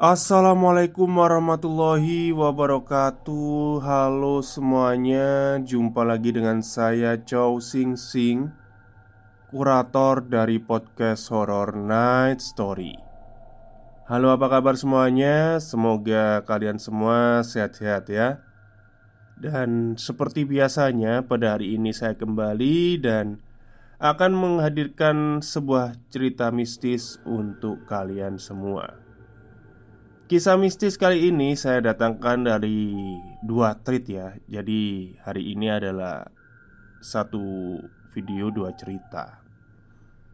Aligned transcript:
Assalamualaikum 0.00 1.12
warahmatullahi 1.12 2.32
wabarakatuh. 2.32 3.84
Halo 3.84 4.40
semuanya. 4.40 5.60
Jumpa 5.60 6.08
lagi 6.08 6.32
dengan 6.32 6.64
saya 6.64 7.20
Chow 7.20 7.60
Sing 7.60 8.00
Sing 8.00 8.48
Kurator 9.52 10.24
dari 10.24 10.56
podcast 10.56 11.28
Horror 11.28 11.76
Night 11.76 12.40
Story. 12.40 12.96
Halo 14.08 14.32
apa 14.32 14.48
kabar 14.48 14.72
semuanya? 14.80 15.60
Semoga 15.60 16.48
kalian 16.48 16.80
semua 16.80 17.44
sehat-sehat 17.44 18.08
ya. 18.08 18.40
Dan 19.36 20.00
seperti 20.00 20.48
biasanya 20.48 21.28
pada 21.28 21.60
hari 21.60 21.76
ini 21.76 21.92
saya 21.92 22.16
kembali 22.16 23.04
dan 23.04 23.44
Akan 24.00 24.32
menghadirkan 24.32 25.44
sebuah 25.44 25.92
cerita 26.08 26.48
mistis 26.48 27.20
untuk 27.28 27.84
kalian 27.84 28.40
semua 28.40 29.09
Kisah 30.30 30.54
mistis 30.54 30.94
kali 30.94 31.34
ini 31.34 31.58
saya 31.58 31.82
datangkan 31.82 32.46
dari 32.46 32.94
dua 33.42 33.74
tweet 33.82 34.06
ya. 34.06 34.38
Jadi 34.46 35.10
hari 35.26 35.58
ini 35.58 35.66
adalah 35.66 36.22
satu 37.02 37.74
video 38.14 38.54
dua 38.54 38.70
cerita. 38.78 39.42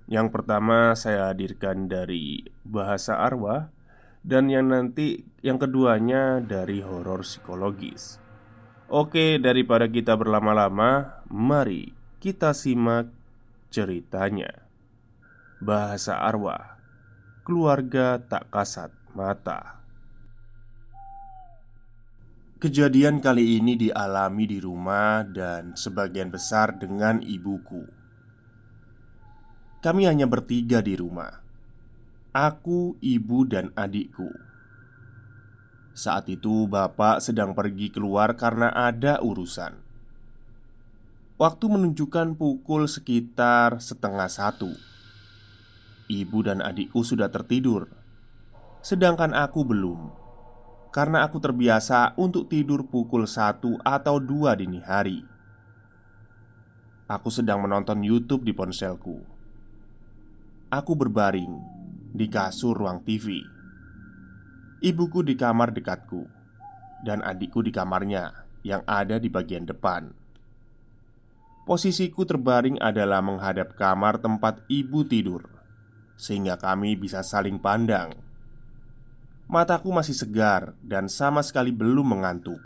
Yang 0.04 0.36
pertama 0.36 0.92
saya 0.92 1.32
hadirkan 1.32 1.88
dari 1.88 2.44
bahasa 2.60 3.24
arwah 3.24 3.72
Dan 4.20 4.52
yang 4.52 4.68
nanti 4.68 5.24
yang 5.40 5.56
keduanya 5.56 6.44
dari 6.44 6.84
horor 6.84 7.24
psikologis. 7.24 8.20
Oke 8.92 9.40
daripada 9.40 9.88
kita 9.88 10.12
berlama-lama 10.12 11.24
Mari 11.32 11.96
kita 12.20 12.52
simak 12.52 13.08
ceritanya. 13.72 14.60
Bahasa 15.56 16.20
arwah 16.20 16.76
Keluarga 17.48 18.20
tak 18.20 18.52
kasat 18.52 18.92
mata 19.16 19.85
Kejadian 22.56 23.20
kali 23.20 23.60
ini 23.60 23.76
dialami 23.76 24.48
di 24.48 24.56
rumah 24.64 25.20
dan 25.28 25.76
sebagian 25.76 26.32
besar 26.32 26.80
dengan 26.80 27.20
ibuku. 27.20 27.84
Kami 29.84 30.08
hanya 30.08 30.24
bertiga 30.24 30.80
di 30.80 30.96
rumah. 30.96 31.44
Aku, 32.32 32.96
ibu, 33.04 33.44
dan 33.44 33.76
adikku. 33.76 34.32
Saat 35.92 36.32
itu 36.32 36.64
bapak 36.64 37.20
sedang 37.20 37.52
pergi 37.52 37.92
keluar 37.92 38.40
karena 38.40 38.72
ada 38.72 39.20
urusan. 39.20 39.76
Waktu 41.36 41.64
menunjukkan 41.68 42.40
pukul 42.40 42.88
sekitar 42.88 43.84
setengah 43.84 44.32
satu. 44.32 44.72
Ibu 46.08 46.38
dan 46.40 46.64
adikku 46.64 47.04
sudah 47.04 47.28
tertidur, 47.28 47.92
sedangkan 48.80 49.36
aku 49.36 49.60
belum 49.60 50.24
karena 50.96 51.28
aku 51.28 51.36
terbiasa 51.44 52.16
untuk 52.16 52.48
tidur 52.48 52.88
pukul 52.88 53.28
satu 53.28 53.76
atau 53.84 54.16
dua 54.16 54.56
dini 54.56 54.80
hari. 54.80 55.20
Aku 57.04 57.28
sedang 57.28 57.60
menonton 57.60 58.00
YouTube 58.00 58.48
di 58.48 58.56
ponselku. 58.56 59.20
Aku 60.72 60.96
berbaring 60.96 61.52
di 62.16 62.32
kasur 62.32 62.72
ruang 62.72 63.04
TV. 63.04 63.44
Ibuku 64.80 65.20
di 65.20 65.36
kamar 65.36 65.76
dekatku, 65.76 66.24
dan 67.04 67.20
adikku 67.20 67.60
di 67.60 67.76
kamarnya 67.76 68.48
yang 68.64 68.80
ada 68.88 69.20
di 69.20 69.28
bagian 69.28 69.68
depan. 69.68 70.16
Posisiku 71.68 72.24
terbaring 72.24 72.80
adalah 72.80 73.20
menghadap 73.20 73.76
kamar 73.76 74.16
tempat 74.16 74.64
ibu 74.72 75.04
tidur, 75.04 75.44
sehingga 76.16 76.56
kami 76.56 76.96
bisa 76.96 77.20
saling 77.20 77.60
pandang 77.60 78.25
Mataku 79.46 79.94
masih 79.94 80.18
segar 80.18 80.74
dan 80.82 81.06
sama 81.06 81.38
sekali 81.46 81.70
belum 81.70 82.18
mengantuk. 82.18 82.58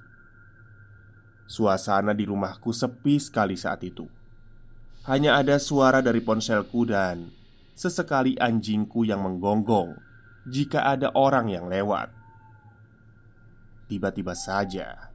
Suasana 1.45 2.17
di 2.17 2.25
rumahku 2.25 2.73
sepi 2.73 3.21
sekali 3.21 3.59
saat 3.59 3.85
itu. 3.85 4.09
Hanya 5.05 5.37
ada 5.37 5.61
suara 5.61 6.01
dari 6.01 6.25
ponselku 6.25 6.89
dan 6.89 7.33
sesekali 7.77 8.37
anjingku 8.41 9.05
yang 9.05 9.25
menggonggong 9.25 9.97
jika 10.49 10.89
ada 10.89 11.13
orang 11.13 11.53
yang 11.53 11.69
lewat. 11.69 12.13
Tiba-tiba 13.89 14.33
saja 14.33 15.11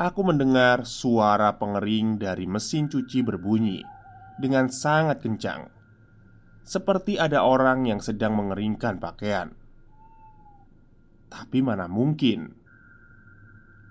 aku 0.00 0.24
mendengar 0.24 0.88
suara 0.88 1.60
pengering 1.60 2.16
dari 2.16 2.48
mesin 2.48 2.88
cuci 2.88 3.20
berbunyi 3.20 3.84
dengan 4.40 4.72
sangat 4.72 5.20
kencang, 5.20 5.68
seperti 6.64 7.20
ada 7.20 7.44
orang 7.44 7.84
yang 7.84 8.00
sedang 8.00 8.32
mengeringkan 8.32 8.96
pakaian. 8.96 9.59
Tapi 11.30 11.62
mana 11.62 11.86
mungkin? 11.86 12.50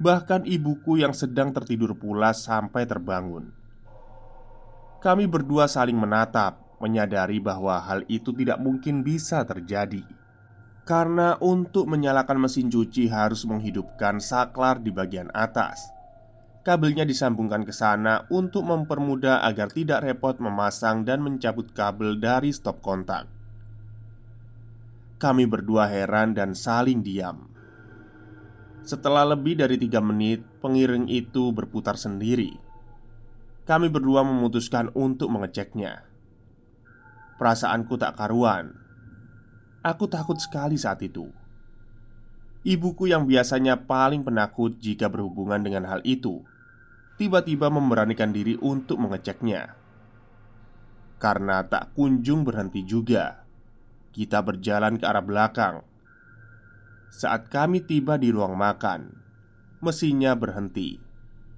Bahkan 0.03 0.43
ibuku 0.45 0.99
yang 0.99 1.15
sedang 1.15 1.55
tertidur 1.55 1.95
pula 1.95 2.35
sampai 2.35 2.83
terbangun. 2.83 3.55
Kami 4.99 5.25
berdua 5.31 5.71
saling 5.71 5.95
menatap 5.95 6.69
Menyadari 6.79 7.43
bahwa 7.43 7.75
hal 7.83 8.07
itu 8.07 8.31
tidak 8.31 8.63
mungkin 8.63 9.03
bisa 9.03 9.43
terjadi. 9.43 9.99
Karena 10.87 11.35
untuk 11.43 11.85
menyalakan 11.91 12.47
mesin 12.47 12.71
cuci 12.71 13.11
harus 13.11 13.43
menghidupkan 13.43 14.23
saklar 14.23 14.79
di 14.79 14.89
bagian 14.89 15.27
atas. 15.35 15.91
Kabelnya 16.63 17.03
disambungkan 17.03 17.67
ke 17.67 17.75
sana 17.75 18.25
untuk 18.31 18.63
mempermudah 18.63 19.43
agar 19.43 19.69
tidak 19.69 20.07
repot 20.07 20.39
memasang 20.39 21.03
dan 21.03 21.19
mencabut 21.21 21.71
kabel 21.75 22.17
dari 22.17 22.51
stop 22.55 22.79
kontak 22.79 23.27
kami 25.19 25.43
berdua 25.43 25.91
heran 25.91 26.31
dan 26.31 26.55
saling 26.55 27.03
diam. 27.03 27.51
Setelah 28.87 29.27
lebih 29.35 29.59
dari 29.59 29.75
tiga 29.75 29.99
menit, 29.99 30.41
pengiring 30.63 31.11
itu 31.11 31.51
berputar 31.51 31.99
sendiri. 31.99 32.55
Kami 33.67 33.91
berdua 33.91 34.23
memutuskan 34.23 34.89
untuk 34.95 35.27
mengeceknya. 35.29 36.07
Perasaanku 37.35 37.99
tak 37.99 38.15
karuan. 38.15 38.73
Aku 39.83 40.07
takut 40.07 40.39
sekali 40.39 40.79
saat 40.79 41.03
itu. 41.03 41.27
Ibuku 42.63 43.11
yang 43.11 43.27
biasanya 43.27 43.75
paling 43.85 44.23
penakut 44.23 44.79
jika 44.79 45.11
berhubungan 45.11 45.59
dengan 45.59 45.83
hal 45.87 45.99
itu, 46.07 46.43
tiba-tiba 47.19 47.67
memberanikan 47.67 48.31
diri 48.31 48.55
untuk 48.59 48.99
mengeceknya. 49.03 49.75
Karena 51.19 51.59
tak 51.67 51.91
kunjung 51.95 52.47
berhenti 52.47 52.87
juga 52.87 53.48
kita 54.11 54.41
berjalan 54.41 54.97
ke 54.97 55.05
arah 55.05 55.23
belakang. 55.23 55.75
Saat 57.09 57.49
kami 57.49 57.81
tiba 57.81 58.21
di 58.21 58.29
ruang 58.29 58.53
makan, 58.53 59.13
mesinnya 59.81 60.37
berhenti, 60.37 61.01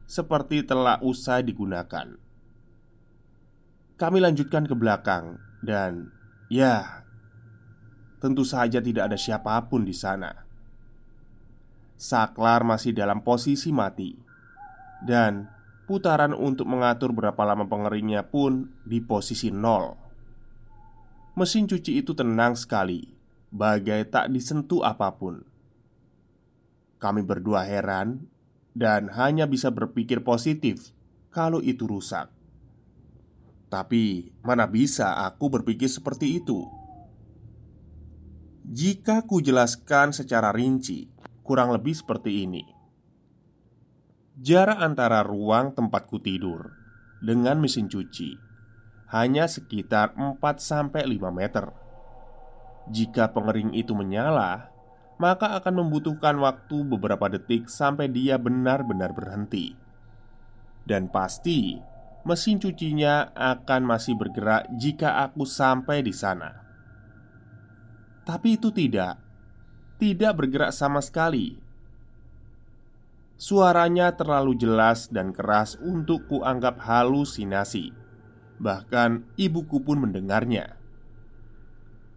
seperti 0.08 0.64
telah 0.64 1.00
usai 1.04 1.44
digunakan. 1.44 2.16
Kami 3.96 4.18
lanjutkan 4.18 4.66
ke 4.66 4.74
belakang, 4.74 5.38
dan 5.62 6.10
ya, 6.50 7.06
tentu 8.18 8.42
saja 8.42 8.82
tidak 8.82 9.12
ada 9.12 9.18
siapa 9.18 9.56
pun 9.70 9.86
di 9.86 9.94
sana. 9.94 10.50
saklar 12.02 12.66
masih 12.66 12.98
dalam 12.98 13.22
posisi 13.22 13.70
mati, 13.70 14.18
dan 15.06 15.46
putaran 15.86 16.34
untuk 16.34 16.66
mengatur 16.66 17.14
berapa 17.14 17.38
lama 17.46 17.70
pengeringnya 17.70 18.26
pun 18.26 18.74
di 18.82 19.06
posisi 19.06 19.54
nol. 19.54 20.11
Mesin 21.42 21.66
cuci 21.66 22.06
itu 22.06 22.14
tenang 22.14 22.54
sekali, 22.54 23.18
bagai 23.50 24.14
tak 24.14 24.30
disentuh 24.30 24.86
apa 24.86 25.10
pun. 25.18 25.42
Kami 27.02 27.26
berdua 27.26 27.66
heran 27.66 28.30
dan 28.78 29.10
hanya 29.10 29.50
bisa 29.50 29.74
berpikir 29.74 30.22
positif 30.22 30.94
kalau 31.34 31.58
itu 31.58 31.90
rusak. 31.90 32.30
Tapi 33.74 34.30
mana 34.46 34.70
bisa 34.70 35.18
aku 35.26 35.50
berpikir 35.50 35.90
seperti 35.90 36.38
itu? 36.38 36.62
Jika 38.62 39.26
ku 39.26 39.42
jelaskan 39.42 40.14
secara 40.14 40.54
rinci, 40.54 41.10
kurang 41.42 41.74
lebih 41.74 41.98
seperti 41.98 42.46
ini. 42.46 42.62
Jarak 44.38 44.78
antara 44.78 45.26
ruang 45.26 45.74
tempatku 45.74 46.22
tidur 46.22 46.70
dengan 47.18 47.58
mesin 47.58 47.90
cuci 47.90 48.51
hanya 49.12 49.46
sekitar 49.46 50.16
4-5 50.16 51.06
meter. 51.30 51.76
Jika 52.88 53.36
pengering 53.36 53.76
itu 53.76 53.92
menyala, 53.92 54.72
maka 55.22 55.54
akan 55.60 55.86
membutuhkan 55.86 56.40
waktu 56.42 56.82
beberapa 56.88 57.30
detik 57.30 57.70
sampai 57.70 58.10
dia 58.10 58.42
benar-benar 58.42 59.14
berhenti. 59.14 59.78
Dan 60.82 61.12
pasti 61.14 61.78
mesin 62.26 62.58
cucinya 62.58 63.30
akan 63.38 63.86
masih 63.86 64.18
bergerak 64.18 64.66
jika 64.80 65.22
aku 65.28 65.46
sampai 65.46 66.02
di 66.02 66.16
sana. 66.16 66.64
Tapi 68.26 68.58
itu 68.58 68.74
tidak, 68.74 69.22
tidak 70.02 70.34
bergerak 70.40 70.72
sama 70.74 71.04
sekali. 71.04 71.62
Suaranya 73.42 74.14
terlalu 74.14 74.54
jelas 74.54 75.10
dan 75.10 75.34
keras 75.34 75.74
untuk 75.82 76.30
kuanggap 76.30 76.78
halusinasi. 76.82 77.90
Bahkan 78.62 79.42
ibuku 79.42 79.82
pun 79.82 80.06
mendengarnya. 80.06 80.78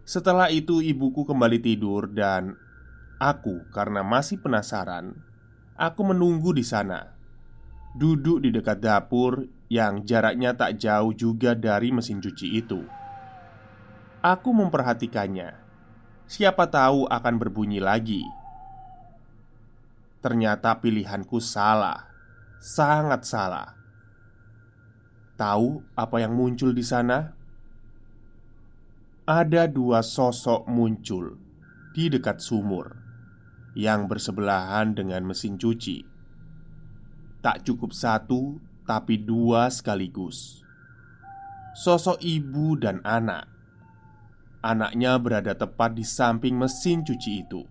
Setelah 0.05 0.53
itu, 0.53 0.85
ibuku 0.85 1.25
kembali 1.25 1.57
tidur, 1.57 2.05
dan 2.05 2.53
aku, 3.17 3.65
karena 3.73 4.05
masih 4.05 4.37
penasaran, 4.37 5.17
aku 5.73 6.05
menunggu 6.05 6.53
di 6.53 6.61
sana, 6.61 7.17
duduk 7.97 8.45
di 8.45 8.53
dekat 8.53 8.77
dapur 8.77 9.49
yang 9.73 10.05
jaraknya 10.05 10.53
tak 10.53 10.77
jauh 10.77 11.09
juga 11.17 11.57
dari 11.57 11.89
mesin 11.89 12.21
cuci 12.21 12.47
itu. 12.61 12.85
Aku 14.21 14.53
memperhatikannya. 14.53 15.57
Siapa 16.29 16.69
tahu 16.69 17.09
akan 17.09 17.35
berbunyi 17.41 17.81
lagi. 17.81 18.21
Ternyata 20.21 20.77
pilihanku 20.81 21.37
salah, 21.37 22.09
sangat 22.57 23.25
salah. 23.25 23.84
Tahu 25.35 25.83
apa 25.99 26.23
yang 26.23 26.31
muncul 26.31 26.71
di 26.71 26.79
sana? 26.79 27.35
Ada 29.27 29.67
dua 29.67 29.99
sosok 29.99 30.63
muncul 30.71 31.35
di 31.91 32.07
dekat 32.07 32.39
sumur 32.39 32.95
yang 33.75 34.07
bersebelahan 34.07 34.95
dengan 34.95 35.27
mesin 35.27 35.59
cuci. 35.59 36.07
Tak 37.43 37.67
cukup 37.67 37.91
satu, 37.91 38.63
tapi 38.87 39.19
dua 39.19 39.67
sekaligus. 39.67 40.63
Sosok 41.75 42.23
ibu 42.23 42.79
dan 42.79 43.03
anak. 43.03 43.51
Anaknya 44.63 45.19
berada 45.19 45.51
tepat 45.51 45.99
di 45.99 46.07
samping 46.07 46.55
mesin 46.55 47.03
cuci 47.03 47.31
itu. 47.43 47.61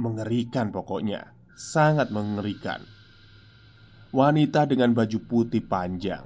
Mengerikan, 0.00 0.72
pokoknya 0.72 1.36
sangat 1.52 2.08
mengerikan. 2.08 3.01
Wanita 4.12 4.68
dengan 4.68 4.92
baju 4.92 5.24
putih 5.24 5.64
panjang 5.64 6.20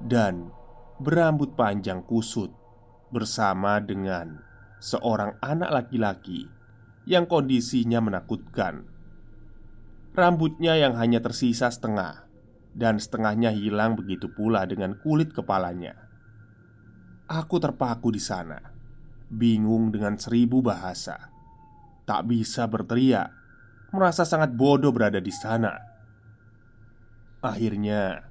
dan 0.00 0.48
berambut 0.96 1.52
panjang 1.52 2.00
kusut 2.00 2.48
bersama 3.12 3.84
dengan 3.84 4.40
seorang 4.80 5.36
anak 5.44 5.76
laki-laki 5.76 6.48
yang 7.04 7.28
kondisinya 7.28 8.00
menakutkan. 8.00 8.88
Rambutnya 10.16 10.80
yang 10.80 10.96
hanya 10.96 11.20
tersisa 11.20 11.68
setengah 11.68 12.24
dan 12.72 12.96
setengahnya 12.96 13.52
hilang 13.52 13.92
begitu 13.92 14.32
pula 14.32 14.64
dengan 14.64 14.96
kulit 14.96 15.36
kepalanya. 15.36 16.00
Aku 17.28 17.60
terpaku 17.60 18.08
di 18.08 18.24
sana, 18.24 18.72
bingung 19.28 19.92
dengan 19.92 20.16
seribu 20.16 20.64
bahasa. 20.64 21.28
Tak 22.08 22.24
bisa 22.24 22.64
berteriak, 22.64 23.28
merasa 23.92 24.24
sangat 24.24 24.56
bodoh 24.56 24.96
berada 24.96 25.20
di 25.20 25.34
sana. 25.36 25.95
Akhirnya, 27.46 28.26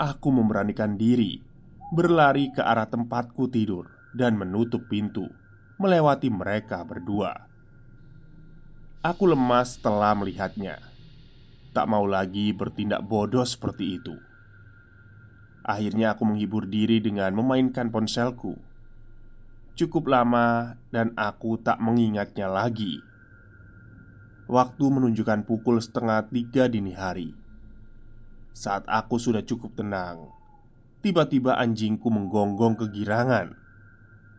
aku 0.00 0.32
memberanikan 0.32 0.96
diri 0.96 1.44
berlari 1.92 2.48
ke 2.56 2.64
arah 2.64 2.88
tempatku 2.88 3.52
tidur 3.52 3.92
dan 4.16 4.40
menutup 4.40 4.88
pintu, 4.88 5.28
melewati 5.76 6.32
mereka 6.32 6.80
berdua. 6.88 7.52
Aku 9.04 9.28
lemas 9.28 9.76
setelah 9.76 10.16
melihatnya 10.16 10.80
Tak 11.76 11.84
mau 11.92 12.08
lagi 12.08 12.56
bertindak 12.56 13.04
bodoh 13.04 13.44
seperti 13.44 14.00
itu. 14.00 14.16
Akhirnya 15.60 16.16
aku 16.16 16.24
menghibur 16.24 16.64
diri 16.64 17.04
dengan 17.04 17.36
memainkan 17.36 17.92
ponselku. 17.92 18.56
Cukup 19.76 20.08
lama 20.08 20.80
dan 20.88 21.12
aku 21.20 21.60
tak 21.60 21.76
mengingatnya 21.76 22.48
lagi. 22.48 23.04
Waktu 24.48 24.84
menunjukkan 24.88 25.44
pukul 25.44 25.76
setengah 25.76 26.32
tiga 26.32 26.64
dini 26.64 26.96
hari. 26.96 27.36
Saat 28.56 28.88
aku 28.88 29.20
sudah 29.20 29.44
cukup 29.44 29.76
tenang, 29.76 30.32
tiba-tiba 31.04 31.60
anjingku 31.60 32.08
menggonggong 32.08 32.80
kegirangan, 32.80 33.52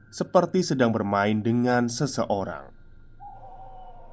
seperti 0.10 0.66
sedang 0.66 0.90
bermain 0.90 1.46
dengan 1.46 1.86
seseorang. 1.86 2.74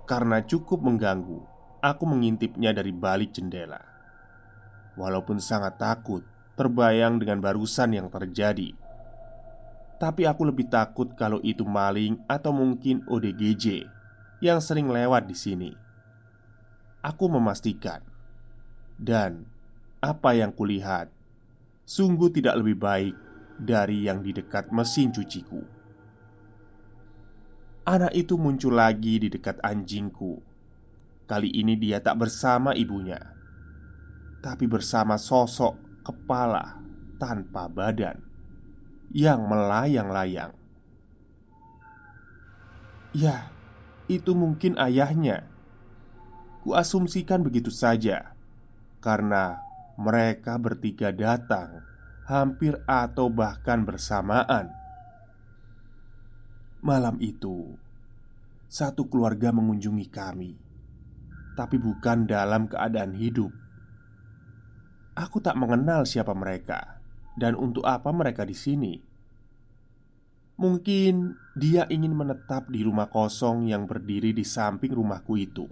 Karena 0.04 0.44
cukup 0.44 0.84
mengganggu, 0.84 1.54
Aku 1.84 2.08
mengintipnya 2.08 2.72
dari 2.72 2.96
balik 2.96 3.36
jendela. 3.36 3.76
Walaupun 4.96 5.36
sangat 5.36 5.76
takut, 5.76 6.24
terbayang 6.56 7.20
dengan 7.20 7.44
barusan 7.44 7.92
yang 7.92 8.08
terjadi. 8.08 8.72
Tapi 10.00 10.24
aku 10.24 10.48
lebih 10.48 10.72
takut 10.72 11.12
kalau 11.12 11.44
itu 11.44 11.60
maling 11.60 12.24
atau 12.24 12.56
mungkin 12.56 13.04
ODGJ 13.04 13.84
yang 14.40 14.64
sering 14.64 14.88
lewat 14.88 15.28
di 15.28 15.36
sini. 15.36 15.70
Aku 17.04 17.28
memastikan, 17.28 18.00
dan 18.96 19.44
apa 20.04 20.36
yang 20.36 20.52
kulihat 20.52 21.08
sungguh 21.88 22.28
tidak 22.28 22.60
lebih 22.60 22.76
baik 22.76 23.14
dari 23.56 24.04
yang 24.04 24.20
di 24.20 24.36
dekat 24.36 24.68
mesin 24.68 25.08
cuciku. 25.08 25.64
Anak 27.88 28.12
itu 28.12 28.36
muncul 28.36 28.76
lagi 28.76 29.20
di 29.20 29.28
dekat 29.32 29.60
anjingku 29.64 30.54
Kali 31.24 31.48
ini 31.56 31.72
dia 31.80 32.04
tak 32.04 32.20
bersama 32.20 32.76
ibunya, 32.76 33.16
tapi 34.44 34.68
bersama 34.68 35.16
sosok 35.16 36.04
kepala 36.04 36.84
tanpa 37.16 37.64
badan 37.64 38.20
yang 39.08 39.48
melayang-layang. 39.48 40.52
Ya, 43.16 43.48
itu 44.04 44.36
mungkin 44.36 44.76
ayahnya. 44.76 45.48
Kuasumsikan 46.60 47.40
begitu 47.40 47.72
saja 47.72 48.36
karena 49.00 49.64
mereka 50.00 50.58
bertiga 50.58 51.14
datang 51.14 51.82
hampir 52.24 52.80
atau 52.88 53.28
bahkan 53.30 53.84
bersamaan. 53.84 54.72
Malam 56.84 57.16
itu, 57.20 57.76
satu 58.68 59.08
keluarga 59.08 59.52
mengunjungi 59.52 60.06
kami 60.12 60.64
tapi 61.54 61.78
bukan 61.78 62.26
dalam 62.26 62.66
keadaan 62.66 63.14
hidup. 63.14 63.54
Aku 65.14 65.38
tak 65.38 65.54
mengenal 65.54 66.02
siapa 66.02 66.34
mereka 66.34 66.98
dan 67.38 67.54
untuk 67.54 67.86
apa 67.86 68.10
mereka 68.10 68.42
di 68.42 68.54
sini. 68.58 68.94
Mungkin 70.54 71.34
dia 71.58 71.86
ingin 71.86 72.14
menetap 72.14 72.70
di 72.70 72.82
rumah 72.82 73.10
kosong 73.10 73.70
yang 73.70 73.86
berdiri 73.86 74.34
di 74.34 74.42
samping 74.42 74.94
rumahku 74.94 75.34
itu. 75.38 75.66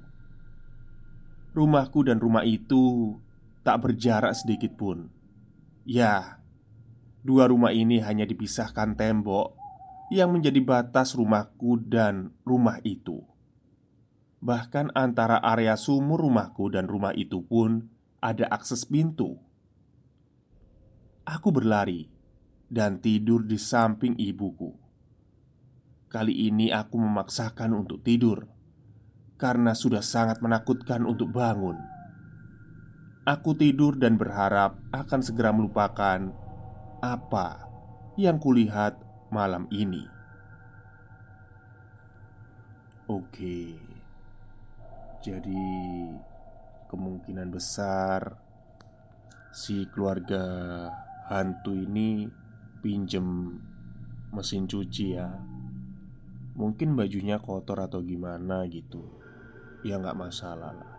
Rumahku 1.55 2.07
dan 2.07 2.19
rumah 2.19 2.47
itu 2.47 3.15
tak 3.63 3.83
berjarak 3.83 4.35
sedikit 4.35 4.75
pun. 4.75 5.11
Ya, 5.87 6.43
dua 7.23 7.51
rumah 7.51 7.75
ini 7.75 8.03
hanya 8.03 8.27
dipisahkan 8.27 8.95
tembok 8.95 9.59
yang 10.13 10.35
menjadi 10.35 10.61
batas 10.63 11.15
rumahku 11.17 11.81
dan 11.89 12.35
rumah 12.45 12.79
itu. 12.85 13.23
Bahkan 14.43 14.93
antara 14.99 15.39
area 15.39 15.79
sumur 15.79 16.21
rumahku 16.21 16.69
dan 16.75 16.91
rumah 16.91 17.15
itu 17.15 17.47
pun 17.47 17.87
ada 18.19 18.51
akses 18.51 18.83
pintu. 18.83 19.39
Aku 21.23 21.55
berlari 21.55 22.11
dan 22.67 22.99
tidur 22.99 23.47
di 23.47 23.55
samping 23.55 24.19
ibuku. 24.19 24.75
Kali 26.11 26.51
ini 26.51 26.75
aku 26.75 26.99
memaksakan 26.99 27.73
untuk 27.73 28.03
tidur 28.03 28.51
karena 29.39 29.73
sudah 29.75 30.03
sangat 30.03 30.43
menakutkan 30.43 31.07
untuk 31.07 31.31
bangun. 31.31 31.92
Aku 33.23 33.55
tidur 33.55 33.95
dan 34.03 34.19
berharap 34.19 34.83
akan 34.91 35.23
segera 35.23 35.55
melupakan 35.55 36.35
apa 36.99 37.71
yang 38.19 38.43
kulihat 38.43 38.99
malam 39.31 39.71
ini. 39.71 40.03
Oke, 43.07 43.79
jadi 45.23 45.71
kemungkinan 46.91 47.55
besar 47.55 48.43
si 49.55 49.87
keluarga 49.87 50.43
hantu 51.31 51.79
ini 51.79 52.27
pinjem 52.83 53.55
mesin 54.35 54.67
cuci 54.67 55.07
ya. 55.15 55.31
Mungkin 56.59 56.99
bajunya 56.99 57.39
kotor 57.39 57.87
atau 57.87 58.03
gimana 58.03 58.67
gitu. 58.67 59.07
Ya 59.87 60.03
nggak 60.03 60.19
masalah 60.19 60.75
lah 60.75 60.92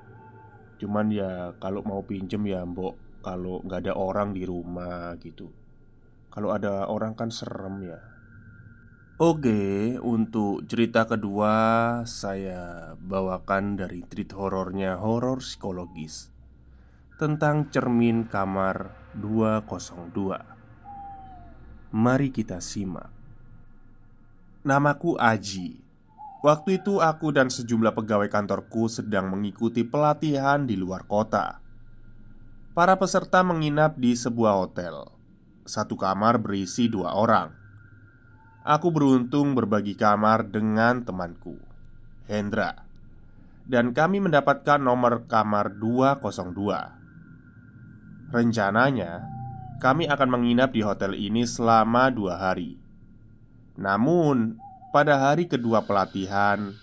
Cuman 0.84 1.16
ya 1.16 1.56
kalau 1.64 1.80
mau 1.88 2.04
pinjem 2.04 2.44
ya 2.44 2.68
mbok 2.68 3.24
Kalau 3.24 3.64
nggak 3.64 3.88
ada 3.88 3.96
orang 3.96 4.36
di 4.36 4.44
rumah 4.44 5.16
gitu 5.24 5.48
Kalau 6.28 6.52
ada 6.52 6.92
orang 6.92 7.16
kan 7.16 7.32
serem 7.32 7.88
ya 7.88 8.14
Oke, 9.22 9.94
untuk 10.02 10.66
cerita 10.66 11.06
kedua 11.06 11.54
saya 12.04 12.92
bawakan 12.98 13.78
dari 13.78 14.02
treat 14.04 14.34
horornya 14.34 14.98
horor 14.98 15.38
psikologis 15.38 16.34
tentang 17.22 17.70
cermin 17.70 18.26
kamar 18.26 18.98
202. 19.14 21.94
Mari 21.94 22.34
kita 22.34 22.58
simak. 22.58 23.14
Namaku 24.66 25.14
Aji. 25.22 25.83
Waktu 26.44 26.84
itu 26.84 27.00
aku 27.00 27.32
dan 27.32 27.48
sejumlah 27.48 27.96
pegawai 27.96 28.28
kantorku 28.28 28.92
sedang 28.92 29.32
mengikuti 29.32 29.88
pelatihan 29.88 30.68
di 30.68 30.76
luar 30.76 31.08
kota. 31.08 31.64
Para 32.76 33.00
peserta 33.00 33.48
menginap 33.48 33.96
di 33.96 34.12
sebuah 34.12 34.60
hotel. 34.60 35.08
Satu 35.64 35.96
kamar 35.96 36.44
berisi 36.44 36.92
dua 36.92 37.16
orang. 37.16 37.48
Aku 38.68 38.92
beruntung 38.92 39.56
berbagi 39.56 39.96
kamar 39.96 40.52
dengan 40.52 41.08
temanku, 41.08 41.56
Hendra. 42.28 42.76
Dan 43.64 43.96
kami 43.96 44.20
mendapatkan 44.20 44.84
nomor 44.84 45.24
kamar 45.32 45.80
202. 45.80 48.36
Rencananya, 48.36 49.32
kami 49.80 50.12
akan 50.12 50.28
menginap 50.28 50.76
di 50.76 50.84
hotel 50.84 51.16
ini 51.16 51.48
selama 51.48 52.12
dua 52.12 52.36
hari. 52.36 52.76
Namun, 53.80 54.60
pada 54.94 55.18
hari 55.18 55.50
kedua 55.50 55.90
pelatihan, 55.90 56.78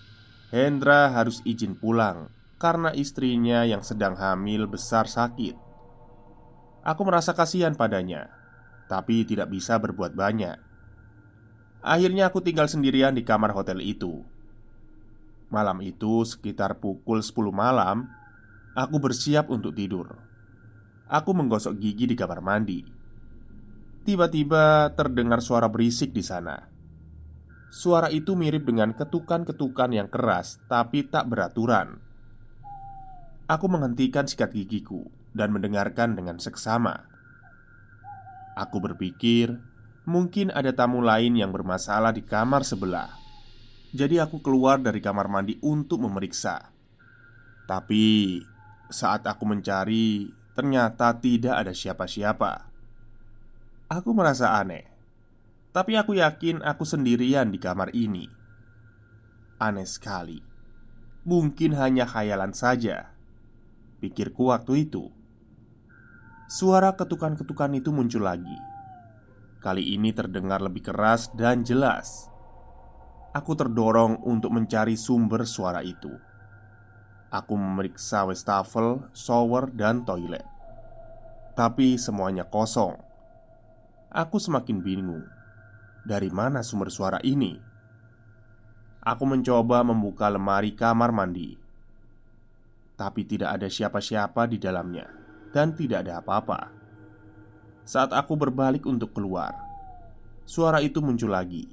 Hendra 0.51 1.15
harus 1.15 1.39
izin 1.47 1.79
pulang 1.79 2.27
karena 2.59 2.91
istrinya 2.91 3.63
yang 3.63 3.87
sedang 3.87 4.19
hamil 4.19 4.67
besar 4.67 5.07
sakit. 5.07 5.55
Aku 6.83 7.07
merasa 7.07 7.31
kasihan 7.31 7.71
padanya, 7.71 8.27
tapi 8.91 9.23
tidak 9.23 9.47
bisa 9.47 9.79
berbuat 9.79 10.11
banyak. 10.11 10.59
Akhirnya, 11.81 12.27
aku 12.27 12.43
tinggal 12.43 12.67
sendirian 12.67 13.15
di 13.15 13.23
kamar 13.23 13.55
hotel 13.55 13.79
itu. 13.79 14.21
Malam 15.47 15.79
itu, 15.79 16.27
sekitar 16.27 16.83
pukul 16.83 17.23
10 17.23 17.47
malam, 17.55 18.11
aku 18.75 18.99
bersiap 18.99 19.47
untuk 19.47 19.71
tidur. 19.71 20.19
Aku 21.07 21.31
menggosok 21.31 21.79
gigi 21.79 22.11
di 22.11 22.15
kamar 22.19 22.43
mandi. 22.43 22.83
Tiba-tiba 24.03 24.91
terdengar 24.99 25.39
suara 25.39 25.71
berisik 25.71 26.11
di 26.11 26.23
sana. 26.23 26.70
Suara 27.71 28.11
itu 28.11 28.35
mirip 28.35 28.67
dengan 28.67 28.91
ketukan-ketukan 28.91 29.95
yang 29.95 30.11
keras, 30.11 30.59
tapi 30.67 31.07
tak 31.07 31.31
beraturan. 31.31 32.03
Aku 33.47 33.71
menghentikan 33.71 34.27
sikat 34.27 34.51
gigiku 34.51 35.07
dan 35.31 35.55
mendengarkan 35.55 36.19
dengan 36.19 36.35
seksama. 36.35 37.07
Aku 38.59 38.83
berpikir 38.83 39.55
mungkin 40.03 40.51
ada 40.51 40.75
tamu 40.75 40.99
lain 40.99 41.39
yang 41.39 41.55
bermasalah 41.55 42.11
di 42.11 42.27
kamar 42.27 42.67
sebelah. 42.67 43.15
Jadi, 43.95 44.19
aku 44.19 44.43
keluar 44.43 44.83
dari 44.83 44.99
kamar 44.99 45.31
mandi 45.31 45.55
untuk 45.63 46.03
memeriksa. 46.03 46.75
Tapi 47.67 48.39
saat 48.91 49.23
aku 49.23 49.43
mencari, 49.47 50.27
Ternyata 50.51 51.15
tidak 51.15 51.63
ada 51.63 51.71
siapa-siapa. 51.71 52.67
Aku 53.87 54.11
merasa 54.11 54.59
aneh, 54.59 54.90
tapi 55.71 55.95
aku 55.95 56.19
yakin 56.19 56.59
aku 56.63 56.83
sendirian 56.83 57.51
di 57.51 57.59
kamar 57.59 57.95
ini. 57.95 58.27
Aneh 59.59 59.87
sekali, 59.87 60.43
mungkin 61.23 61.75
hanya 61.79 62.03
khayalan 62.03 62.51
saja. 62.51 63.15
Pikirku 64.03 64.51
waktu 64.51 64.87
itu. 64.87 65.07
Suara 66.51 66.91
ketukan-ketukan 66.99 67.79
itu 67.79 67.95
muncul 67.95 68.27
lagi. 68.27 68.57
Kali 69.63 69.95
ini 69.95 70.11
terdengar 70.11 70.59
lebih 70.59 70.83
keras 70.91 71.31
dan 71.31 71.63
jelas. 71.63 72.27
Aku 73.31 73.55
terdorong 73.55 74.19
untuk 74.27 74.51
mencari 74.51 74.99
sumber 74.99 75.47
suara 75.47 75.79
itu. 75.85 76.11
Aku 77.31 77.55
memeriksa 77.55 78.27
wastafel, 78.27 79.07
shower, 79.15 79.71
dan 79.71 80.03
toilet 80.03 80.43
Tapi 81.55 81.95
semuanya 81.95 82.43
kosong 82.43 82.99
Aku 84.11 84.35
semakin 84.35 84.83
bingung 84.83 85.23
Dari 86.01 86.29
mana 86.33 86.65
sumber 86.65 86.89
suara 86.89 87.21
ini? 87.21 87.57
Aku 89.01 89.23
mencoba 89.25 89.81
membuka 89.81 90.29
lemari 90.29 90.77
kamar 90.77 91.09
mandi 91.09 91.57
Tapi 92.97 93.21
tidak 93.25 93.57
ada 93.57 93.65
siapa-siapa 93.65 94.45
di 94.45 94.61
dalamnya 94.61 95.09
Dan 95.49 95.73
tidak 95.73 96.05
ada 96.05 96.21
apa-apa 96.21 96.59
Saat 97.81 98.13
aku 98.13 98.37
berbalik 98.37 98.85
untuk 98.85 99.13
keluar 99.17 99.57
Suara 100.45 100.81
itu 100.85 101.01
muncul 101.01 101.33
lagi 101.33 101.65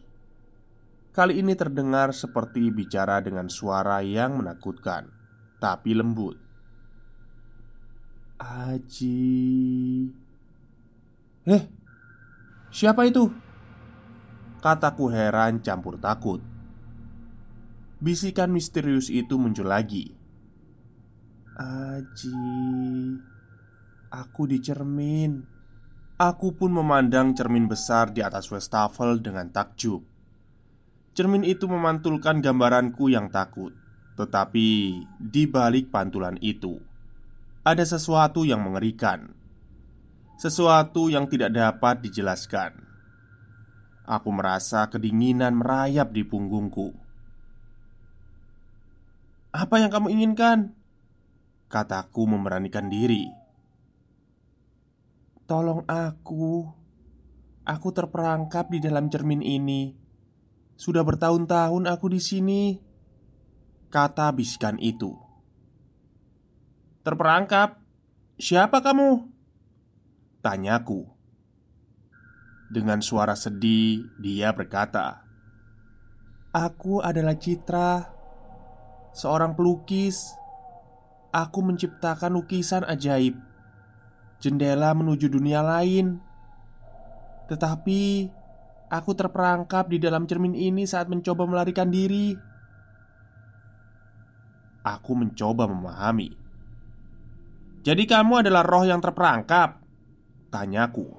Kali 1.13 1.41
ini 1.41 1.53
terdengar 1.53 2.17
seperti 2.17 2.73
bicara 2.73 3.21
dengan 3.21 3.53
suara 3.53 4.01
yang 4.01 4.41
menakutkan 4.41 5.19
tapi 5.59 5.91
lembut. 5.95 6.39
Aji, 8.39 9.19
eh, 11.51 11.63
siapa 12.71 13.03
itu? 13.11 13.27
Kataku 14.59 15.07
heran 15.15 15.63
campur 15.63 16.03
takut. 16.03 16.43
Bisikan 18.03 18.51
misterius 18.51 19.07
itu 19.11 19.39
muncul 19.39 19.71
lagi. 19.71 20.11
Aji, 21.59 22.35
aku 24.11 24.43
di 24.47 24.59
cermin. 24.63 25.43
Aku 26.19 26.55
pun 26.59 26.75
memandang 26.75 27.35
cermin 27.35 27.71
besar 27.71 28.11
di 28.11 28.23
atas 28.23 28.51
wastafel 28.51 29.23
dengan 29.23 29.51
takjub. 29.55 30.03
Cermin 31.15 31.47
itu 31.47 31.71
memantulkan 31.71 32.43
gambaranku 32.43 33.11
yang 33.11 33.31
takut. 33.31 33.75
Tetapi 34.19 34.69
di 35.19 35.43
balik 35.47 35.95
pantulan 35.95 36.35
itu 36.43 36.83
ada 37.63 37.85
sesuatu 37.85 38.49
yang 38.49 38.65
mengerikan, 38.65 39.31
sesuatu 40.41 41.13
yang 41.13 41.29
tidak 41.29 41.53
dapat 41.53 42.01
dijelaskan. 42.01 42.88
Aku 44.09 44.33
merasa 44.33 44.89
kedinginan 44.89 45.61
merayap 45.61 46.17
di 46.17 46.25
punggungku. 46.25 46.97
"Apa 49.53 49.85
yang 49.85 49.93
kamu 49.93 50.09
inginkan?" 50.17 50.73
kataku, 51.69 52.25
memberanikan 52.25 52.89
diri. 52.89 53.29
"Tolong 55.45 55.85
aku, 55.85 56.65
aku 57.69 57.89
terperangkap 57.93 58.73
di 58.73 58.81
dalam 58.81 59.13
cermin 59.13 59.45
ini. 59.45 59.93
Sudah 60.73 61.05
bertahun-tahun 61.05 61.85
aku 61.85 62.09
di 62.09 62.21
sini." 62.25 62.63
Kata 63.89 64.33
bisikan 64.37 64.77
itu 64.81 65.17
Terperangkap 67.01 67.81
Siapa 68.37 68.85
kamu? 68.85 69.33
Tanyaku 70.45 71.18
Dengan 72.69 73.01
suara 73.01 73.33
sedih 73.33 74.07
Dia 74.21 74.53
berkata 74.53 75.25
Aku 76.53 77.01
adalah 77.01 77.37
Citra 77.37 78.13
Seorang 79.17 79.57
pelukis 79.57 80.37
Aku 81.33 81.65
menciptakan 81.65 82.37
lukisan 82.37 82.85
ajaib 82.85 83.37
Jendela 84.39 84.93
menuju 84.93 85.33
dunia 85.33 85.65
lain 85.65 86.21
Tetapi 87.49 88.31
Aku 88.89 89.13
terperangkap 89.13 89.89
di 89.93 90.01
dalam 90.01 90.25
cermin 90.25 90.57
ini 90.57 90.89
saat 90.89 91.13
mencoba 91.13 91.45
melarikan 91.45 91.93
diri 91.93 92.49
Aku 94.89 95.13
mencoba 95.13 95.69
memahami. 95.69 96.33
"Jadi 97.85 98.05
kamu 98.09 98.47
adalah 98.47 98.65
roh 98.65 98.89
yang 98.89 99.05
terperangkap?" 99.05 99.85
tanyaku. 100.49 101.18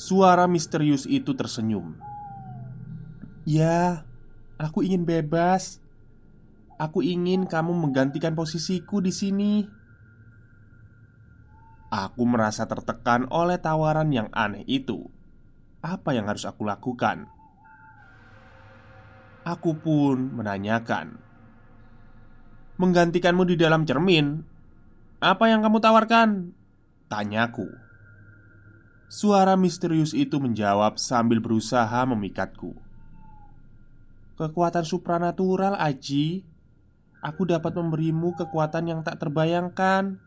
Suara 0.00 0.48
misterius 0.48 1.04
itu 1.04 1.36
tersenyum. 1.36 1.92
"Ya, 3.44 4.08
aku 4.56 4.80
ingin 4.80 5.04
bebas. 5.04 5.76
Aku 6.80 7.04
ingin 7.04 7.44
kamu 7.44 7.76
menggantikan 7.76 8.32
posisiku 8.32 9.04
di 9.04 9.12
sini. 9.12 9.68
Aku 11.92 12.24
merasa 12.24 12.64
tertekan 12.64 13.28
oleh 13.28 13.60
tawaran 13.60 14.08
yang 14.08 14.32
aneh 14.32 14.64
itu. 14.64 15.04
Apa 15.84 16.16
yang 16.16 16.32
harus 16.32 16.48
aku 16.48 16.64
lakukan? 16.64 17.28
Aku 19.44 19.76
pun 19.76 20.32
menanyakan, 20.32 21.20
"Menggantikanmu 22.80 23.44
di 23.44 23.60
dalam 23.60 23.84
cermin? 23.84 24.40
Apa 25.20 25.52
yang 25.52 25.60
kamu 25.60 25.76
tawarkan?" 25.76 26.56
Tanyaku. 27.12 27.89
Suara 29.10 29.58
misterius 29.58 30.14
itu 30.14 30.38
menjawab 30.38 30.94
sambil 30.94 31.42
berusaha 31.42 31.98
memikatku. 32.06 32.78
Kekuatan 34.38 34.86
supranatural, 34.86 35.74
Aji. 35.74 36.46
Aku 37.18 37.42
dapat 37.42 37.74
memberimu 37.74 38.38
kekuatan 38.38 38.86
yang 38.86 39.00
tak 39.02 39.18
terbayangkan. 39.18 40.22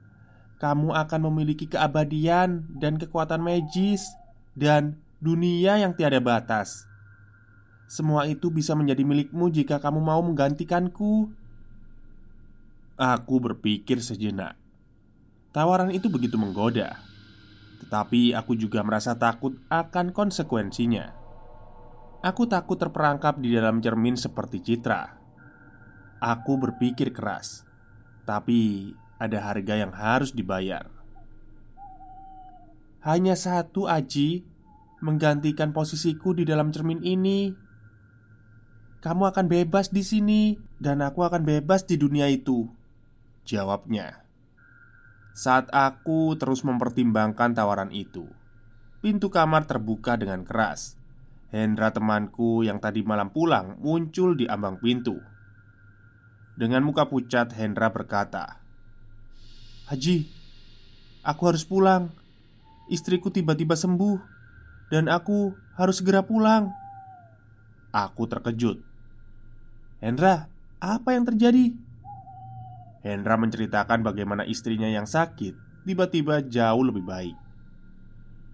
Kamu 0.59 0.91
akan 0.99 1.19
memiliki 1.31 1.63
keabadian 1.71 2.67
dan 2.75 2.99
kekuatan 2.99 3.39
magis 3.39 4.03
dan 4.51 4.99
dunia 5.23 5.79
yang 5.79 5.95
tiada 5.95 6.19
batas. 6.19 6.83
Semua 7.87 8.27
itu 8.27 8.51
bisa 8.51 8.75
menjadi 8.75 9.07
milikmu 9.07 9.47
jika 9.47 9.79
kamu 9.79 10.03
mau 10.03 10.19
menggantikanku. 10.19 11.31
Aku 12.99 13.35
berpikir 13.39 14.03
sejenak. 14.03 14.59
Tawaran 15.55 15.95
itu 15.95 16.11
begitu 16.11 16.35
menggoda, 16.35 16.99
tetapi 17.83 18.31
aku 18.31 18.55
juga 18.55 18.79
merasa 18.79 19.11
takut 19.19 19.59
akan 19.67 20.15
konsekuensinya. 20.15 21.11
Aku 22.23 22.47
takut 22.47 22.79
terperangkap 22.79 23.35
di 23.43 23.51
dalam 23.51 23.83
cermin 23.83 24.15
seperti 24.15 24.63
Citra. 24.63 25.19
Aku 26.23 26.55
berpikir 26.55 27.11
keras, 27.11 27.67
tapi 28.23 28.95
ada 29.19 29.43
harga 29.43 29.75
yang 29.75 29.91
harus 29.91 30.31
dibayar. 30.31 30.87
Hanya 33.03 33.35
satu 33.35 33.91
Aji 33.91 34.47
menggantikan 35.03 35.75
posisiku 35.75 36.31
di 36.31 36.47
dalam 36.47 36.71
cermin 36.71 37.03
ini. 37.03 37.51
Kamu 39.03 39.27
akan 39.27 39.51
bebas 39.51 39.91
di 39.91 39.99
sini, 39.99 40.55
dan 40.79 41.03
aku 41.03 41.27
akan 41.27 41.43
bebas 41.43 41.83
di 41.83 41.99
dunia 41.99 42.31
itu. 42.31 42.71
Jawabnya 43.43 44.22
saat 45.33 45.67
aku 45.73 46.37
terus 46.37 46.61
mempertimbangkan 46.61 47.57
tawaran 47.57 47.89
itu. 47.89 48.29
Pintu 49.01 49.33
kamar 49.33 49.65
terbuka 49.65 50.15
dengan 50.15 50.45
keras. 50.45 50.95
Hendra, 51.53 51.93
temanku 51.93 52.65
yang 52.65 52.81
tadi 52.81 53.05
malam 53.05 53.29
pulang, 53.29 53.77
muncul 53.81 54.33
di 54.33 54.49
ambang 54.49 54.81
pintu. 54.81 55.21
Dengan 56.53 56.85
muka 56.85 57.09
pucat, 57.09 57.53
Hendra 57.53 57.89
berkata, 57.89 58.61
"Haji, 59.89 60.29
aku 61.25 61.41
harus 61.49 61.65
pulang. 61.65 62.13
Istriku 62.89 63.33
tiba-tiba 63.33 63.73
sembuh, 63.73 64.17
dan 64.89 65.09
aku 65.09 65.53
harus 65.77 66.01
segera 66.01 66.25
pulang." 66.25 66.73
Aku 67.93 68.25
terkejut. 68.25 68.81
"Hendra, 70.01 70.49
apa 70.81 71.13
yang 71.13 71.25
terjadi?" 71.25 71.92
Hendra 73.03 73.35
menceritakan 73.35 73.99
bagaimana 73.99 74.47
istrinya 74.47 74.87
yang 74.87 75.03
sakit 75.03 75.83
tiba-tiba 75.83 76.39
jauh 76.47 76.83
lebih 76.87 77.03
baik. 77.03 77.35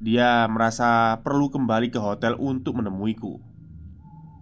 Dia 0.02 0.50
merasa 0.50 1.22
perlu 1.22 1.54
kembali 1.54 1.94
ke 1.94 2.02
hotel 2.02 2.34
untuk 2.42 2.82
menemuiku. 2.82 3.38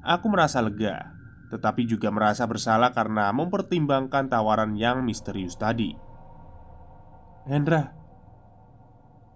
Aku 0.08 0.32
merasa 0.32 0.64
lega 0.64 1.18
tetapi 1.48 1.88
juga 1.88 2.12
merasa 2.12 2.44
bersalah 2.44 2.92
karena 2.92 3.32
mempertimbangkan 3.32 4.28
tawaran 4.28 4.76
yang 4.76 5.04
misterius 5.04 5.56
tadi. 5.56 5.96
Hendra, 7.48 7.96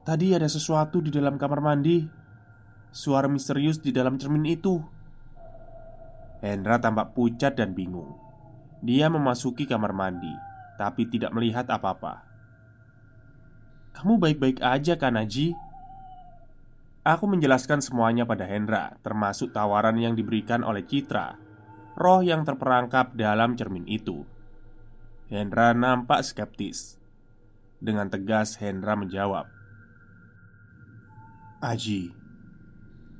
tadi 0.03 0.35
ada 0.35 0.47
sesuatu 0.51 0.99
di 0.99 1.07
dalam 1.07 1.39
kamar 1.39 1.63
mandi. 1.63 2.03
Suara 2.91 3.31
misterius 3.31 3.79
di 3.79 3.95
dalam 3.95 4.19
cermin 4.19 4.43
itu. 4.43 4.75
Hendra 6.43 6.75
tampak 6.83 7.15
pucat 7.15 7.55
dan 7.55 7.71
bingung. 7.71 8.19
Dia 8.83 9.07
memasuki 9.07 9.63
kamar 9.63 9.95
mandi, 9.95 10.33
tapi 10.81 11.05
tidak 11.05 11.29
melihat 11.37 11.69
apa-apa. 11.69 12.25
"Kamu 13.93 14.17
baik-baik 14.17 14.65
aja, 14.65 14.97
kan, 14.97 15.13
Aji?" 15.13 15.53
Aku 17.05 17.29
menjelaskan 17.29 17.85
semuanya 17.85 18.25
pada 18.25 18.49
Hendra, 18.49 18.97
termasuk 19.05 19.53
tawaran 19.53 20.01
yang 20.01 20.17
diberikan 20.17 20.65
oleh 20.65 20.81
Citra 20.81 21.51
roh 21.95 22.23
yang 22.23 22.47
terperangkap 22.47 23.13
dalam 23.13 23.53
cermin 23.53 23.85
itu. 23.87 24.23
Hendra 25.31 25.71
nampak 25.71 26.23
skeptis. 26.25 26.99
Dengan 27.81 28.09
tegas, 28.11 28.61
Hendra 28.61 28.93
menjawab, 28.93 29.49
"Aji, 31.65 32.13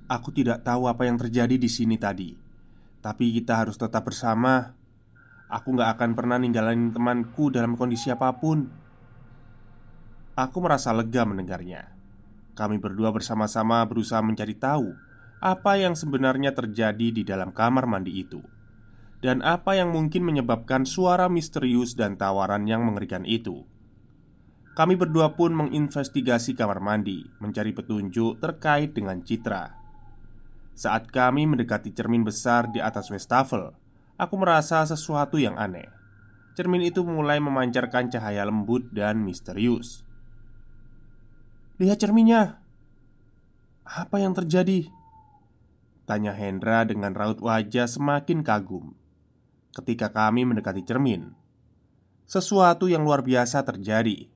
aku 0.06 0.30
tidak 0.30 0.62
tahu 0.62 0.86
apa 0.86 1.08
yang 1.10 1.18
terjadi 1.18 1.58
di 1.58 1.70
sini 1.72 1.98
tadi, 1.98 2.38
tapi 3.02 3.34
kita 3.34 3.66
harus 3.66 3.80
tetap 3.80 4.06
bersama. 4.06 4.78
Aku 5.52 5.76
gak 5.76 6.00
akan 6.00 6.16
pernah 6.16 6.40
ninggalin 6.40 6.96
temanku 6.96 7.52
dalam 7.52 7.76
kondisi 7.76 8.08
apa 8.08 8.32
pun." 8.40 8.72
Aku 10.40 10.64
merasa 10.64 10.96
lega 10.96 11.28
mendengarnya. 11.28 11.92
Kami 12.56 12.80
berdua 12.80 13.12
bersama-sama 13.12 13.84
berusaha 13.84 14.24
mencari 14.24 14.56
tahu 14.56 14.96
apa 15.44 15.76
yang 15.76 15.92
sebenarnya 15.92 16.56
terjadi 16.56 17.08
di 17.12 17.28
dalam 17.28 17.52
kamar 17.52 17.84
mandi 17.84 18.16
itu 18.16 18.40
dan 19.22 19.46
apa 19.46 19.78
yang 19.78 19.94
mungkin 19.94 20.26
menyebabkan 20.26 20.84
suara 20.84 21.30
misterius 21.30 21.94
dan 21.94 22.18
tawaran 22.18 22.66
yang 22.66 22.82
mengerikan 22.82 23.22
itu. 23.24 23.64
Kami 24.74 24.98
berdua 24.98 25.38
pun 25.38 25.54
menginvestigasi 25.54 26.58
kamar 26.58 26.82
mandi, 26.82 27.22
mencari 27.38 27.70
petunjuk 27.70 28.42
terkait 28.42 28.98
dengan 28.98 29.22
Citra. 29.22 29.78
Saat 30.74 31.14
kami 31.14 31.46
mendekati 31.46 31.94
cermin 31.94 32.26
besar 32.26 32.74
di 32.74 32.82
atas 32.82 33.14
wastafel, 33.14 33.78
aku 34.22 34.38
merasa 34.38 34.86
sesuatu 34.86 35.42
yang 35.42 35.58
aneh. 35.58 35.90
Cermin 36.54 36.86
itu 36.86 37.02
mulai 37.02 37.42
memancarkan 37.42 38.14
cahaya 38.14 38.46
lembut 38.46 38.94
dan 38.94 39.26
misterius. 39.26 40.06
"Lihat 41.82 41.98
cerminnya." 41.98 42.62
"Apa 43.82 44.22
yang 44.22 44.38
terjadi?" 44.38 44.94
Tanya 46.06 46.38
Hendra 46.38 46.86
dengan 46.86 47.18
raut 47.18 47.42
wajah 47.42 47.90
semakin 47.90 48.46
kagum 48.46 48.94
ketika 49.72 50.12
kami 50.12 50.44
mendekati 50.44 50.84
cermin, 50.84 51.32
sesuatu 52.28 52.92
yang 52.92 53.08
luar 53.08 53.24
biasa 53.24 53.64
terjadi. 53.64 54.28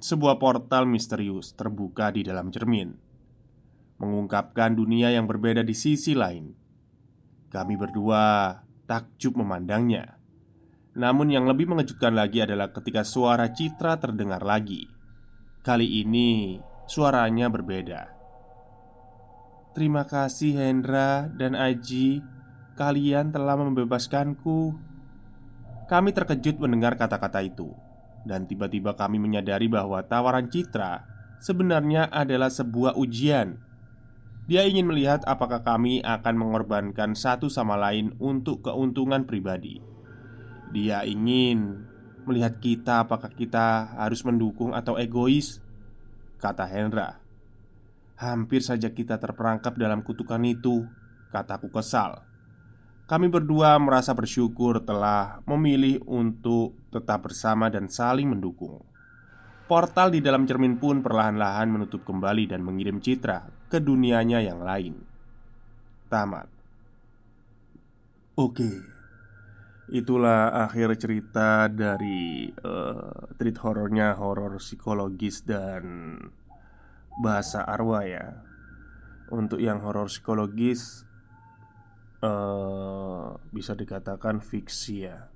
Sebuah 0.00 0.40
portal 0.40 0.88
misterius 0.88 1.52
terbuka 1.52 2.14
di 2.14 2.24
dalam 2.24 2.48
cermin, 2.54 2.94
mengungkapkan 4.00 4.72
dunia 4.72 5.12
yang 5.12 5.28
berbeda 5.28 5.60
di 5.66 5.74
sisi 5.76 6.16
lain. 6.16 6.54
Kami 7.50 7.74
berdua 7.74 8.54
takjub 8.90 9.38
memandangnya. 9.38 10.18
Namun, 10.98 11.30
yang 11.30 11.46
lebih 11.46 11.70
mengejutkan 11.70 12.18
lagi 12.18 12.42
adalah 12.42 12.74
ketika 12.74 13.06
suara 13.06 13.46
Citra 13.54 14.02
terdengar 14.02 14.42
lagi. 14.42 14.90
Kali 15.62 16.02
ini 16.02 16.58
suaranya 16.90 17.46
berbeda. 17.46 18.10
Terima 19.70 20.02
kasih, 20.02 20.58
Hendra 20.58 21.30
dan 21.30 21.54
Aji 21.54 22.18
Kalian 22.80 23.28
telah 23.28 23.60
membebaskanku. 23.60 24.72
Kami 25.84 26.10
terkejut 26.16 26.56
mendengar 26.58 26.96
kata-kata 26.96 27.44
itu, 27.44 27.76
dan 28.24 28.48
tiba-tiba 28.48 28.96
kami 28.96 29.20
menyadari 29.20 29.68
bahwa 29.68 30.00
tawaran 30.00 30.48
Citra 30.48 31.04
sebenarnya 31.44 32.08
adalah 32.08 32.48
sebuah 32.48 32.96
ujian. 32.96 33.60
Dia 34.50 34.66
ingin 34.66 34.90
melihat 34.90 35.22
apakah 35.30 35.62
kami 35.62 36.02
akan 36.02 36.34
mengorbankan 36.34 37.14
satu 37.14 37.46
sama 37.46 37.78
lain 37.78 38.18
untuk 38.18 38.66
keuntungan 38.66 39.22
pribadi. 39.22 39.78
Dia 40.74 41.06
ingin 41.06 41.86
melihat 42.26 42.58
kita, 42.58 43.06
apakah 43.06 43.30
kita 43.30 43.94
harus 43.94 44.26
mendukung 44.26 44.74
atau 44.74 44.98
egois, 44.98 45.62
kata 46.42 46.66
Hendra. 46.66 47.22
Hampir 48.18 48.66
saja 48.66 48.90
kita 48.90 49.22
terperangkap 49.22 49.78
dalam 49.78 50.02
kutukan 50.02 50.42
itu, 50.42 50.82
kataku 51.30 51.70
kesal. 51.70 52.26
Kami 53.06 53.30
berdua 53.30 53.78
merasa 53.78 54.18
bersyukur 54.18 54.82
telah 54.82 55.46
memilih 55.46 56.02
untuk 56.10 56.74
tetap 56.90 57.30
bersama 57.30 57.70
dan 57.70 57.86
saling 57.86 58.26
mendukung. 58.26 58.82
Portal 59.70 60.10
di 60.10 60.18
dalam 60.18 60.42
cermin 60.42 60.74
pun 60.74 61.06
perlahan-lahan 61.06 61.70
menutup 61.70 62.02
kembali 62.02 62.50
dan 62.50 62.66
mengirim 62.66 62.98
Citra 62.98 63.59
ke 63.70 63.78
dunianya 63.78 64.42
yang 64.42 64.60
lain. 64.66 64.98
Tamat. 66.10 66.50
Oke, 68.34 68.66
itulah 69.94 70.50
akhir 70.66 70.98
cerita 70.98 71.70
dari 71.70 72.50
uh, 72.50 73.30
treat 73.38 73.54
horornya 73.62 74.18
horor 74.18 74.58
psikologis 74.58 75.46
dan 75.46 76.16
bahasa 77.22 77.62
arwah 77.62 78.02
ya. 78.02 78.42
Untuk 79.30 79.62
yang 79.62 79.78
horor 79.86 80.10
psikologis 80.10 81.06
uh, 82.26 83.38
bisa 83.54 83.78
dikatakan 83.78 84.42
fiksi 84.42 85.06
ya 85.06 85.30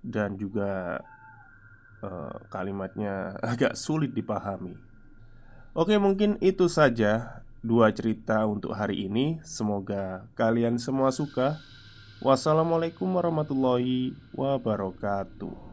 dan 0.00 0.34
juga 0.40 0.98
uh, 2.00 2.36
kalimatnya 2.48 3.36
agak 3.52 3.76
sulit 3.76 4.16
dipahami. 4.16 4.89
Oke, 5.70 5.94
mungkin 6.02 6.34
itu 6.42 6.66
saja 6.66 7.46
dua 7.62 7.94
cerita 7.94 8.42
untuk 8.42 8.74
hari 8.74 9.06
ini. 9.06 9.38
Semoga 9.46 10.26
kalian 10.34 10.82
semua 10.82 11.14
suka. 11.14 11.62
Wassalamualaikum 12.18 13.06
warahmatullahi 13.06 14.18
wabarakatuh. 14.34 15.69